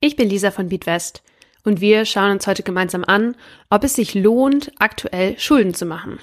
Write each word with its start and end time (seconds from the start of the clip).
Ich 0.00 0.16
bin 0.16 0.28
Lisa 0.28 0.50
von 0.50 0.68
Beatwest 0.68 1.22
und 1.64 1.80
wir 1.80 2.04
schauen 2.04 2.32
uns 2.32 2.46
heute 2.46 2.62
gemeinsam 2.62 3.04
an, 3.04 3.36
ob 3.70 3.84
es 3.84 3.94
sich 3.94 4.14
lohnt, 4.14 4.72
aktuell 4.78 5.38
Schulden 5.38 5.74
zu 5.74 5.86
machen. 5.86 6.18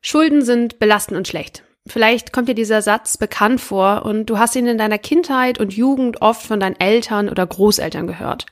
Schulden 0.00 0.42
sind 0.42 0.78
belastend 0.78 1.16
und 1.16 1.28
schlecht. 1.28 1.64
Vielleicht 1.86 2.32
kommt 2.32 2.48
dir 2.48 2.54
dieser 2.54 2.80
Satz 2.80 3.16
bekannt 3.16 3.60
vor 3.60 4.04
und 4.04 4.26
du 4.26 4.38
hast 4.38 4.54
ihn 4.54 4.66
in 4.66 4.78
deiner 4.78 4.98
Kindheit 4.98 5.58
und 5.58 5.74
Jugend 5.74 6.22
oft 6.22 6.46
von 6.46 6.60
deinen 6.60 6.78
Eltern 6.78 7.28
oder 7.28 7.46
Großeltern 7.46 8.06
gehört. 8.06 8.46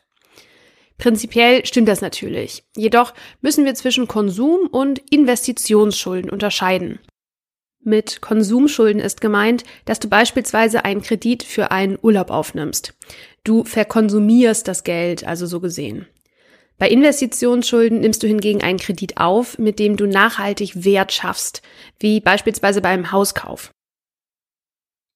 Prinzipiell 0.98 1.64
stimmt 1.64 1.88
das 1.88 2.00
natürlich. 2.00 2.64
Jedoch 2.76 3.14
müssen 3.40 3.64
wir 3.64 3.74
zwischen 3.74 4.08
Konsum 4.08 4.66
und 4.66 4.98
Investitionsschulden 5.10 6.30
unterscheiden. 6.30 6.98
Mit 7.82 8.20
Konsumschulden 8.20 9.00
ist 9.00 9.22
gemeint, 9.22 9.64
dass 9.86 10.00
du 10.00 10.08
beispielsweise 10.08 10.84
einen 10.84 11.00
Kredit 11.00 11.42
für 11.42 11.70
einen 11.70 11.98
Urlaub 12.02 12.30
aufnimmst. 12.30 12.92
Du 13.44 13.64
verkonsumierst 13.64 14.68
das 14.68 14.84
Geld, 14.84 15.26
also 15.26 15.46
so 15.46 15.60
gesehen. 15.60 16.06
Bei 16.78 16.88
Investitionsschulden 16.88 18.00
nimmst 18.00 18.22
du 18.22 18.26
hingegen 18.26 18.62
einen 18.62 18.78
Kredit 18.78 19.18
auf, 19.18 19.58
mit 19.58 19.78
dem 19.78 19.96
du 19.96 20.06
nachhaltig 20.06 20.84
Wert 20.84 21.12
schaffst, 21.12 21.62
wie 21.98 22.20
beispielsweise 22.20 22.80
beim 22.80 23.12
Hauskauf. 23.12 23.70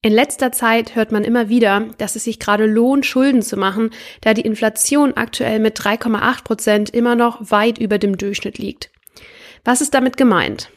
In 0.02 0.12
letzter 0.12 0.52
Zeit 0.52 0.95
hört 0.95 1.12
man 1.12 1.25
immer 1.25 1.48
wieder, 1.48 1.89
dass 1.97 2.14
es 2.14 2.25
sich 2.25 2.39
gerade 2.39 2.67
lohnt, 2.67 3.06
Schulden 3.06 3.41
zu 3.41 3.56
machen, 3.56 3.91
da 4.20 4.34
die 4.34 4.42
Inflation 4.42 5.14
aktuell 5.14 5.58
mit 5.58 5.78
3,8 5.80 6.45
Prozent 6.45 6.91
immer 6.91 7.14
noch 7.14 7.50
weit 7.50 7.78
über 7.78 7.97
dem 7.97 8.19
Durchschnitt 8.19 8.58
liegt. 8.58 8.91
Was 9.64 9.80
ist 9.80 9.95
damit 9.95 10.19
gemeint? 10.19 10.69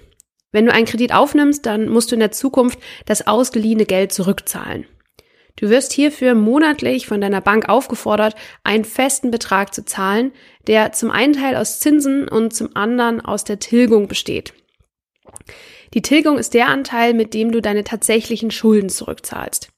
Wenn 0.53 0.65
du 0.65 0.71
einen 0.71 0.85
Kredit 0.85 1.13
aufnimmst, 1.13 1.65
dann 1.65 1.89
musst 1.89 2.11
du 2.11 2.15
in 2.15 2.21
der 2.21 2.31
Zukunft 2.31 2.79
das 3.05 3.27
ausgeliehene 3.27 3.85
Geld 3.85 4.13
zurückzahlen. 4.13 4.85
Du 5.57 5.69
wirst 5.69 5.91
hierfür 5.91 6.35
monatlich 6.35 7.07
von 7.07 7.19
deiner 7.19 7.41
Bank 7.41 7.67
aufgefordert, 7.67 8.35
einen 8.63 8.85
festen 8.85 9.31
Betrag 9.31 9.73
zu 9.73 9.83
zahlen, 9.83 10.31
der 10.67 10.91
zum 10.93 11.11
einen 11.11 11.33
Teil 11.33 11.55
aus 11.55 11.79
Zinsen 11.79 12.27
und 12.27 12.53
zum 12.53 12.75
anderen 12.75 13.21
aus 13.21 13.43
der 13.43 13.59
Tilgung 13.59 14.07
besteht. 14.07 14.53
Die 15.93 16.01
Tilgung 16.01 16.37
ist 16.37 16.53
der 16.53 16.67
Anteil, 16.67 17.13
mit 17.13 17.33
dem 17.33 17.51
du 17.51 17.61
deine 17.61 17.83
tatsächlichen 17.83 18.51
Schulden 18.51 18.89
zurückzahlst. 18.89 19.69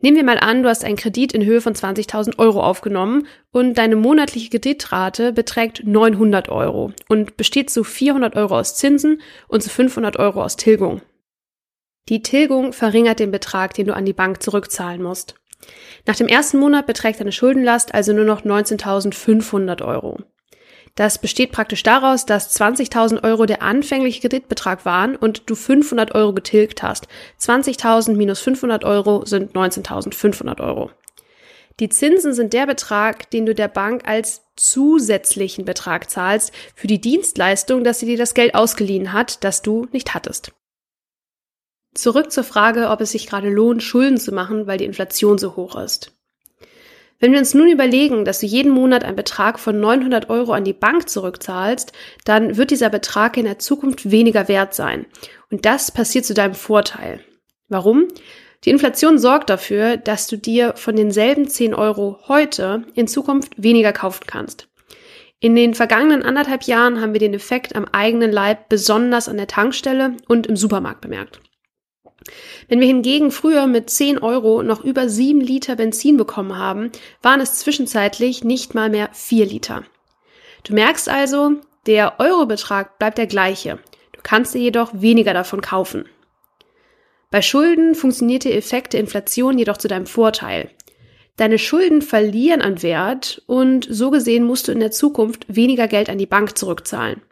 Nehmen 0.00 0.16
wir 0.18 0.24
mal 0.24 0.38
an, 0.38 0.62
du 0.62 0.68
hast 0.68 0.84
einen 0.84 0.96
Kredit 0.96 1.32
in 1.32 1.44
Höhe 1.44 1.62
von 1.62 1.74
20.000 1.74 2.38
Euro 2.38 2.62
aufgenommen 2.62 3.26
und 3.52 3.78
deine 3.78 3.96
monatliche 3.96 4.50
Kreditrate 4.50 5.32
beträgt 5.32 5.86
900 5.86 6.50
Euro 6.50 6.92
und 7.08 7.38
besteht 7.38 7.70
zu 7.70 7.84
400 7.84 8.36
Euro 8.36 8.58
aus 8.58 8.76
Zinsen 8.76 9.22
und 9.48 9.62
zu 9.62 9.70
500 9.70 10.18
Euro 10.18 10.42
aus 10.42 10.56
Tilgung. 10.56 11.00
Die 12.08 12.22
Tilgung 12.22 12.72
verringert 12.72 13.18
den 13.18 13.30
Betrag, 13.30 13.74
den 13.74 13.86
du 13.86 13.94
an 13.94 14.04
die 14.04 14.12
Bank 14.12 14.42
zurückzahlen 14.42 15.02
musst. 15.02 15.36
Nach 16.06 16.16
dem 16.16 16.28
ersten 16.28 16.58
Monat 16.58 16.86
beträgt 16.86 17.20
deine 17.20 17.32
Schuldenlast 17.32 17.94
also 17.94 18.12
nur 18.12 18.26
noch 18.26 18.42
19.500 18.42 19.82
Euro. 19.82 20.18
Das 20.96 21.18
besteht 21.18 21.50
praktisch 21.50 21.82
daraus, 21.82 22.24
dass 22.24 22.54
20.000 22.60 23.24
Euro 23.24 23.46
der 23.46 23.62
anfängliche 23.62 24.20
Kreditbetrag 24.20 24.84
waren 24.84 25.16
und 25.16 25.50
du 25.50 25.54
500 25.54 26.14
Euro 26.14 26.32
getilgt 26.32 26.82
hast. 26.82 27.08
20.000 27.40 28.14
minus 28.14 28.40
500 28.40 28.84
Euro 28.84 29.24
sind 29.24 29.54
19.500 29.54 30.60
Euro. 30.60 30.90
Die 31.80 31.88
Zinsen 31.88 32.34
sind 32.34 32.52
der 32.52 32.66
Betrag, 32.66 33.28
den 33.30 33.46
du 33.46 33.54
der 33.54 33.66
Bank 33.66 34.06
als 34.06 34.42
zusätzlichen 34.54 35.64
Betrag 35.64 36.08
zahlst 36.08 36.52
für 36.76 36.86
die 36.86 37.00
Dienstleistung, 37.00 37.82
dass 37.82 37.98
sie 37.98 38.06
dir 38.06 38.18
das 38.18 38.34
Geld 38.34 38.54
ausgeliehen 38.54 39.12
hat, 39.12 39.42
das 39.42 39.62
du 39.62 39.88
nicht 39.90 40.14
hattest. 40.14 40.52
Zurück 41.94 42.32
zur 42.32 42.44
Frage, 42.44 42.90
ob 42.90 43.00
es 43.00 43.12
sich 43.12 43.26
gerade 43.26 43.48
lohnt, 43.48 43.82
Schulden 43.82 44.18
zu 44.18 44.32
machen, 44.32 44.66
weil 44.66 44.78
die 44.78 44.84
Inflation 44.84 45.38
so 45.38 45.56
hoch 45.56 45.76
ist. 45.76 46.12
Wenn 47.20 47.32
wir 47.32 47.38
uns 47.38 47.54
nun 47.54 47.68
überlegen, 47.68 48.24
dass 48.24 48.40
du 48.40 48.46
jeden 48.46 48.72
Monat 48.72 49.04
einen 49.04 49.16
Betrag 49.16 49.58
von 49.58 49.78
900 49.80 50.28
Euro 50.28 50.52
an 50.52 50.64
die 50.64 50.72
Bank 50.72 51.08
zurückzahlst, 51.08 51.92
dann 52.24 52.56
wird 52.56 52.70
dieser 52.70 52.90
Betrag 52.90 53.36
in 53.36 53.44
der 53.44 53.58
Zukunft 53.58 54.10
weniger 54.10 54.48
wert 54.48 54.74
sein. 54.74 55.06
Und 55.50 55.64
das 55.64 55.92
passiert 55.92 56.24
zu 56.24 56.34
deinem 56.34 56.54
Vorteil. 56.54 57.20
Warum? 57.68 58.08
Die 58.64 58.70
Inflation 58.70 59.18
sorgt 59.18 59.48
dafür, 59.48 59.96
dass 59.96 60.26
du 60.26 60.36
dir 60.36 60.74
von 60.76 60.96
denselben 60.96 61.48
10 61.48 61.74
Euro 61.74 62.18
heute 62.26 62.84
in 62.94 63.06
Zukunft 63.06 63.52
weniger 63.56 63.92
kaufen 63.92 64.24
kannst. 64.26 64.68
In 65.40 65.54
den 65.54 65.74
vergangenen 65.74 66.22
anderthalb 66.22 66.64
Jahren 66.64 67.00
haben 67.00 67.12
wir 67.12 67.20
den 67.20 67.34
Effekt 67.34 67.76
am 67.76 67.84
eigenen 67.92 68.32
Leib 68.32 68.68
besonders 68.68 69.28
an 69.28 69.36
der 69.36 69.46
Tankstelle 69.46 70.16
und 70.26 70.46
im 70.46 70.56
Supermarkt 70.56 71.02
bemerkt. 71.02 71.40
Wenn 72.68 72.80
wir 72.80 72.86
hingegen 72.86 73.30
früher 73.30 73.66
mit 73.66 73.90
10 73.90 74.18
Euro 74.18 74.62
noch 74.62 74.82
über 74.82 75.08
7 75.08 75.40
Liter 75.40 75.76
Benzin 75.76 76.16
bekommen 76.16 76.56
haben, 76.56 76.90
waren 77.22 77.40
es 77.40 77.56
zwischenzeitlich 77.56 78.44
nicht 78.44 78.74
mal 78.74 78.90
mehr 78.90 79.10
4 79.12 79.46
Liter. 79.46 79.84
Du 80.64 80.72
merkst 80.72 81.08
also, 81.08 81.52
der 81.86 82.18
Eurobetrag 82.18 82.98
bleibt 82.98 83.18
der 83.18 83.26
gleiche. 83.26 83.78
Du 84.12 84.20
kannst 84.22 84.54
dir 84.54 84.60
jedoch 84.60 84.90
weniger 84.94 85.34
davon 85.34 85.60
kaufen. 85.60 86.06
Bei 87.30 87.42
Schulden 87.42 87.94
funktioniert 87.94 88.44
der 88.44 88.56
Effekt 88.56 88.92
der 88.92 89.00
Inflation 89.00 89.58
jedoch 89.58 89.76
zu 89.76 89.88
deinem 89.88 90.06
Vorteil. 90.06 90.70
Deine 91.36 91.58
Schulden 91.58 92.00
verlieren 92.00 92.62
an 92.62 92.82
Wert 92.82 93.42
und 93.46 93.86
so 93.90 94.10
gesehen 94.10 94.44
musst 94.44 94.68
du 94.68 94.72
in 94.72 94.78
der 94.78 94.92
Zukunft 94.92 95.44
weniger 95.48 95.88
Geld 95.88 96.08
an 96.08 96.18
die 96.18 96.26
Bank 96.26 96.56
zurückzahlen. 96.56 97.22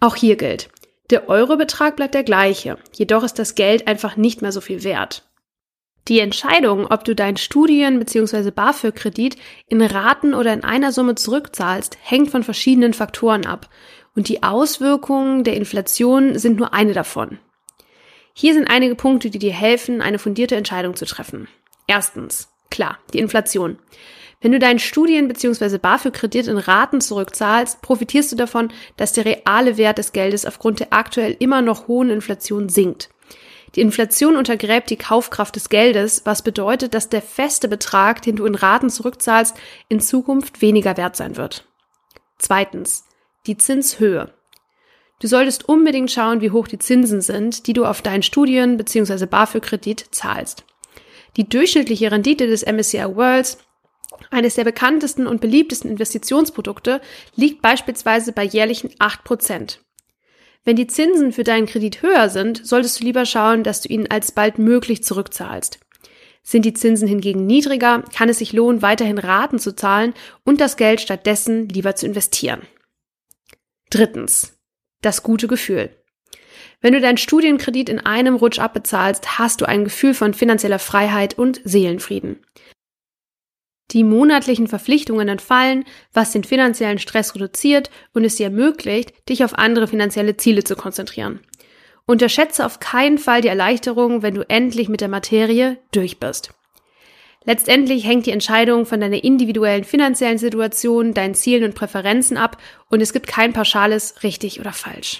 Auch 0.00 0.16
hier 0.16 0.36
gilt, 0.36 0.70
der 1.10 1.28
Eurobetrag 1.28 1.96
bleibt 1.96 2.14
der 2.14 2.24
gleiche, 2.24 2.78
jedoch 2.92 3.22
ist 3.22 3.38
das 3.38 3.54
Geld 3.54 3.86
einfach 3.86 4.16
nicht 4.16 4.42
mehr 4.42 4.52
so 4.52 4.60
viel 4.60 4.82
wert. 4.84 5.22
Die 6.08 6.20
Entscheidung, 6.20 6.86
ob 6.86 7.04
du 7.04 7.14
deinen 7.14 7.36
Studien- 7.36 7.98
bzw. 7.98 8.50
BAföG-Kredit 8.52 9.36
in 9.66 9.82
Raten 9.82 10.34
oder 10.34 10.52
in 10.52 10.62
einer 10.62 10.92
Summe 10.92 11.16
zurückzahlst, 11.16 11.98
hängt 12.00 12.30
von 12.30 12.44
verschiedenen 12.44 12.94
Faktoren 12.94 13.44
ab. 13.44 13.68
Und 14.14 14.28
die 14.28 14.42
Auswirkungen 14.42 15.42
der 15.42 15.56
Inflation 15.56 16.38
sind 16.38 16.56
nur 16.56 16.72
eine 16.72 16.92
davon. 16.92 17.38
Hier 18.34 18.54
sind 18.54 18.68
einige 18.68 18.94
Punkte, 18.94 19.30
die 19.30 19.38
dir 19.38 19.52
helfen, 19.52 20.00
eine 20.00 20.18
fundierte 20.18 20.56
Entscheidung 20.56 20.94
zu 20.94 21.06
treffen. 21.06 21.48
Erstens, 21.88 22.48
klar, 22.76 22.98
die 23.12 23.18
Inflation. 23.18 23.78
Wenn 24.40 24.52
du 24.52 24.58
deinen 24.58 24.78
Studien- 24.78 25.28
bzw. 25.28 25.78
BAföG-Kredit 25.78 26.46
in 26.46 26.58
Raten 26.58 27.00
zurückzahlst, 27.00 27.80
profitierst 27.80 28.30
du 28.32 28.36
davon, 28.36 28.70
dass 28.96 29.12
der 29.12 29.24
reale 29.24 29.76
Wert 29.78 29.98
des 29.98 30.12
Geldes 30.12 30.46
aufgrund 30.46 30.80
der 30.80 30.92
aktuell 30.92 31.34
immer 31.38 31.62
noch 31.62 31.88
hohen 31.88 32.10
Inflation 32.10 32.68
sinkt. 32.68 33.08
Die 33.74 33.80
Inflation 33.80 34.36
untergräbt 34.36 34.90
die 34.90 34.96
Kaufkraft 34.96 35.56
des 35.56 35.68
Geldes, 35.68 36.22
was 36.24 36.42
bedeutet, 36.42 36.94
dass 36.94 37.08
der 37.08 37.22
feste 37.22 37.66
Betrag, 37.66 38.22
den 38.22 38.36
du 38.36 38.44
in 38.44 38.54
Raten 38.54 38.90
zurückzahlst, 38.90 39.56
in 39.88 40.00
Zukunft 40.00 40.62
weniger 40.62 40.96
wert 40.96 41.16
sein 41.16 41.36
wird. 41.36 41.66
Zweitens, 42.38 43.04
die 43.46 43.56
Zinshöhe. 43.56 44.32
Du 45.20 45.28
solltest 45.28 45.66
unbedingt 45.68 46.10
schauen, 46.10 46.42
wie 46.42 46.50
hoch 46.50 46.68
die 46.68 46.78
Zinsen 46.78 47.22
sind, 47.22 47.66
die 47.66 47.72
du 47.72 47.86
auf 47.86 48.02
deinen 48.02 48.22
Studien- 48.22 48.76
bzw. 48.76 49.24
BAföG-Kredit 49.24 50.06
zahlst. 50.10 50.64
Die 51.36 51.48
durchschnittliche 51.48 52.10
Rendite 52.10 52.46
des 52.46 52.64
MSCI 52.64 53.04
Worlds 53.14 53.58
eines 54.30 54.54
der 54.54 54.64
bekanntesten 54.64 55.26
und 55.26 55.40
beliebtesten 55.40 55.90
Investitionsprodukte 55.90 57.00
liegt 57.34 57.60
beispielsweise 57.62 58.32
bei 58.32 58.44
jährlichen 58.44 58.90
8%. 58.94 59.78
Wenn 60.64 60.76
die 60.76 60.86
Zinsen 60.86 61.32
für 61.32 61.44
deinen 61.44 61.66
Kredit 61.66 62.02
höher 62.02 62.28
sind, 62.28 62.66
solltest 62.66 63.00
du 63.00 63.04
lieber 63.04 63.26
schauen, 63.26 63.62
dass 63.62 63.82
du 63.82 63.88
ihn 63.88 64.08
alsbald 64.08 64.58
möglich 64.58 65.04
zurückzahlst. 65.04 65.78
Sind 66.42 66.64
die 66.64 66.74
Zinsen 66.74 67.08
hingegen 67.08 67.46
niedriger, 67.46 68.02
kann 68.14 68.28
es 68.28 68.38
sich 68.38 68.52
lohnen, 68.52 68.82
weiterhin 68.82 69.18
Raten 69.18 69.58
zu 69.58 69.74
zahlen 69.74 70.14
und 70.44 70.60
das 70.60 70.76
Geld 70.76 71.00
stattdessen 71.00 71.68
lieber 71.68 71.94
zu 71.96 72.06
investieren. 72.06 72.62
Drittens. 73.90 74.56
Das 75.02 75.22
gute 75.22 75.46
Gefühl. 75.46 75.90
Wenn 76.80 76.92
du 76.92 77.00
deinen 77.00 77.16
Studienkredit 77.16 77.88
in 77.88 78.00
einem 78.00 78.36
Rutsch 78.36 78.58
abbezahlst, 78.58 79.38
hast 79.38 79.60
du 79.60 79.64
ein 79.64 79.84
Gefühl 79.84 80.14
von 80.14 80.34
finanzieller 80.34 80.78
Freiheit 80.78 81.38
und 81.38 81.60
Seelenfrieden. 81.64 82.40
Die 83.92 84.04
monatlichen 84.04 84.66
Verpflichtungen 84.66 85.28
entfallen, 85.28 85.84
was 86.12 86.32
den 86.32 86.44
finanziellen 86.44 86.98
Stress 86.98 87.34
reduziert 87.34 87.90
und 88.12 88.24
es 88.24 88.36
dir 88.36 88.46
ermöglicht, 88.46 89.14
dich 89.28 89.44
auf 89.44 89.56
andere 89.56 89.86
finanzielle 89.86 90.36
Ziele 90.36 90.64
zu 90.64 90.74
konzentrieren. 90.74 91.40
Unterschätze 92.04 92.66
auf 92.66 92.78
keinen 92.80 93.18
Fall 93.18 93.40
die 93.40 93.48
Erleichterung, 93.48 94.22
wenn 94.22 94.34
du 94.34 94.48
endlich 94.48 94.88
mit 94.88 95.00
der 95.00 95.08
Materie 95.08 95.78
durch 95.92 96.18
bist. 96.18 96.50
Letztendlich 97.44 98.04
hängt 98.04 98.26
die 98.26 98.32
Entscheidung 98.32 98.86
von 98.86 99.00
deiner 99.00 99.22
individuellen 99.22 99.84
finanziellen 99.84 100.38
Situation, 100.38 101.14
deinen 101.14 101.34
Zielen 101.34 101.62
und 101.62 101.76
Präferenzen 101.76 102.36
ab 102.36 102.58
und 102.90 103.00
es 103.00 103.12
gibt 103.12 103.28
kein 103.28 103.52
pauschales 103.52 104.24
richtig 104.24 104.58
oder 104.58 104.72
falsch. 104.72 105.18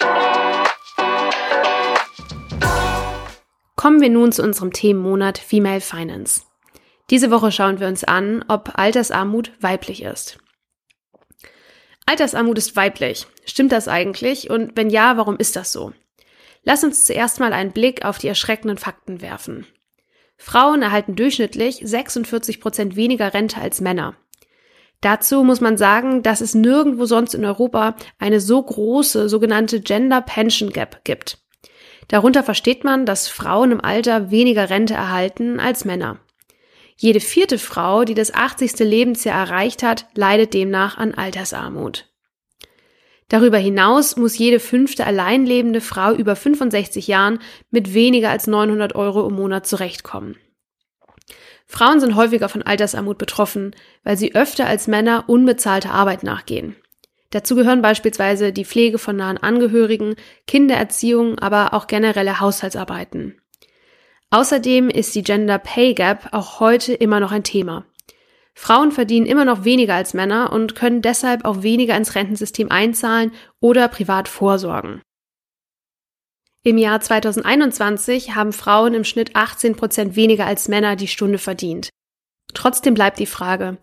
Kommen 3.87 4.01
wir 4.01 4.11
nun 4.11 4.33
zu 4.33 4.43
unserem 4.43 4.73
Themenmonat 4.73 5.39
Female 5.39 5.81
Finance. 5.81 6.43
Diese 7.09 7.31
Woche 7.31 7.53
schauen 7.53 7.79
wir 7.79 7.87
uns 7.87 8.03
an, 8.03 8.45
ob 8.49 8.73
Altersarmut 8.75 9.53
weiblich 9.61 10.03
ist. 10.03 10.39
Altersarmut 12.05 12.59
ist 12.59 12.75
weiblich. 12.75 13.29
Stimmt 13.45 13.71
das 13.71 13.87
eigentlich? 13.87 14.51
Und 14.51 14.77
wenn 14.77 14.91
ja, 14.91 15.17
warum 15.17 15.37
ist 15.37 15.55
das 15.55 15.71
so? 15.71 15.93
Lass 16.65 16.83
uns 16.83 17.07
zuerst 17.07 17.39
mal 17.39 17.53
einen 17.53 17.71
Blick 17.71 18.05
auf 18.05 18.19
die 18.19 18.27
erschreckenden 18.27 18.77
Fakten 18.77 19.21
werfen. 19.21 19.69
Frauen 20.37 20.83
erhalten 20.83 21.15
durchschnittlich 21.15 21.79
46 21.81 22.61
Prozent 22.61 22.97
weniger 22.97 23.35
Rente 23.35 23.61
als 23.61 23.81
Männer. 23.81 24.17
Dazu 25.01 25.45
muss 25.45 25.61
man 25.61 25.77
sagen, 25.77 26.25
dass 26.25 26.41
es 26.41 26.57
nirgendwo 26.57 27.05
sonst 27.05 27.35
in 27.35 27.45
Europa 27.45 27.95
eine 28.19 28.41
so 28.41 28.61
große 28.61 29.29
sogenannte 29.29 29.81
Gender 29.81 30.23
Pension 30.23 30.71
Gap 30.71 31.05
gibt. 31.05 31.46
Darunter 32.09 32.43
versteht 32.43 32.85
man, 32.85 33.07
dass 33.07 33.29
Frauen 33.29 33.73
im 33.73 33.81
Alter 33.81 34.31
weniger 34.31 34.71
Rente 34.71 34.95
erhalten 34.95 35.59
als 35.61 35.85
Männer. 35.85 36.21
Jede 36.97 37.21
vierte 37.21 37.59
Frau, 37.59 38.05
die 38.05 38.15
das 38.15 38.33
80. 38.33 38.79
Lebensjahr 38.79 39.39
erreicht 39.39 39.83
hat, 39.83 40.07
leidet 40.15 40.55
demnach 40.55 40.97
an 40.97 41.15
Altersarmut. 41.15 42.09
Darüber 43.29 43.59
hinaus 43.59 44.17
muss 44.17 44.39
jede 44.39 44.61
fünfte 44.61 45.05
alleinlebende 45.05 45.81
Frau 45.81 46.15
über 46.15 46.37
65 46.37 47.09
Jahren 47.09 47.41
mit 47.71 47.93
weniger 47.93 48.31
als 48.31 48.47
900 48.47 48.95
Euro 48.95 49.27
im 49.27 49.35
Monat 49.35 49.67
zurechtkommen. 49.67 50.37
Frauen 51.67 51.99
sind 51.99 52.15
häufiger 52.15 52.49
von 52.49 52.63
Altersarmut 52.63 53.19
betroffen, 53.19 53.75
weil 54.05 54.17
sie 54.17 54.37
öfter 54.37 54.67
als 54.67 54.87
Männer 54.87 55.25
unbezahlte 55.27 55.91
Arbeit 55.91 56.23
nachgehen. 56.23 56.77
Dazu 57.37 57.55
gehören 57.55 57.83
beispielsweise 57.83 58.51
die 58.51 58.65
Pflege 58.65 58.97
von 58.97 59.15
nahen 59.15 59.37
Angehörigen, 59.37 60.17
Kindererziehung, 60.47 61.39
aber 61.39 61.75
auch 61.75 61.87
generelle 61.87 62.41
Haushaltsarbeiten. 62.41 63.39
Außerdem 64.31 64.89
ist 64.89 65.15
die 65.15 65.23
Gender 65.23 65.59
Pay 65.59 65.93
Gap 65.93 66.31
auch 66.33 66.61
heute 66.61 66.95
immer 66.95 67.21
noch 67.21 67.33
ein 67.33 67.45
Thema. 67.45 67.85
Frauen 68.55 68.91
verdienen 68.91 69.27
immer 69.27 69.45
noch 69.45 69.65
weniger 69.65 69.97
als 69.97 70.15
Männer 70.15 70.51
und 70.51 70.77
können 70.77 71.03
deshalb 71.03 71.45
auch 71.45 71.63
weniger 71.63 71.95
ins 71.95 72.15
Rentensystem 72.15 72.71
einzahlen 72.71 73.33
oder 73.61 73.89
privat 73.89 74.29
vorsorgen. 74.29 75.03
Im 76.63 76.79
Jahr 76.79 77.03
2021 77.03 78.35
haben 78.35 78.55
Frauen 78.55 78.95
im 78.95 79.05
Schnitt 79.05 79.37
18 79.37 79.77
Prozent 79.77 80.17
weniger 80.17 80.47
als 80.47 80.69
Männer 80.69 80.97
die 80.97 81.07
Stunde 81.07 81.37
verdient. 81.37 81.91
Trotzdem 82.55 82.95
bleibt 82.95 83.19
die 83.19 83.27
Frage, 83.27 83.77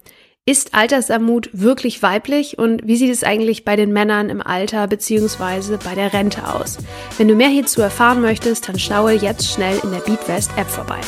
ist 0.45 0.73
Altersarmut 0.73 1.49
wirklich 1.53 2.03
weiblich 2.03 2.57
und 2.57 2.85
wie 2.85 2.97
sieht 2.97 3.11
es 3.11 3.23
eigentlich 3.23 3.63
bei 3.63 3.77
den 3.77 3.93
Männern 3.93 4.29
im 4.29 4.41
Alter 4.41 4.87
bzw. 4.87 5.77
bei 5.81 5.95
der 5.95 6.11
Rente 6.11 6.45
aus? 6.45 6.79
Wenn 7.17 7.29
du 7.29 7.35
mehr 7.35 7.47
hierzu 7.47 7.81
erfahren 7.81 8.21
möchtest, 8.21 8.67
dann 8.67 8.77
schaue 8.77 9.13
jetzt 9.13 9.49
schnell 9.49 9.79
in 9.83 9.91
der 9.91 9.99
Beatwest 9.99 10.51
App 10.57 10.69
vorbei. 10.69 10.99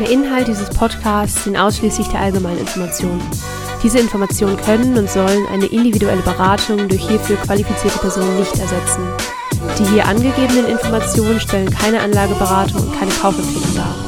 Der 0.00 0.10
Inhalt 0.10 0.48
dieses 0.48 0.70
Podcasts 0.70 1.44
sind 1.44 1.58
ausschließlich 1.58 2.08
der 2.08 2.20
allgemeinen 2.20 2.60
Informationen. 2.60 3.22
Diese 3.82 3.98
Informationen 3.98 4.56
können 4.56 4.96
und 4.96 5.10
sollen 5.10 5.46
eine 5.48 5.66
individuelle 5.66 6.22
Beratung 6.22 6.88
durch 6.88 7.06
hierfür 7.06 7.36
qualifizierte 7.36 7.98
Personen 7.98 8.38
nicht 8.38 8.58
ersetzen. 8.58 9.02
Die 9.78 9.92
hier 9.92 10.06
angegebenen 10.06 10.66
Informationen 10.66 11.38
stellen 11.38 11.70
keine 11.70 12.00
Anlageberatung 12.00 12.80
und 12.80 12.98
keine 12.98 13.12
Kaufempfehlung 13.12 13.74
dar. 13.74 14.05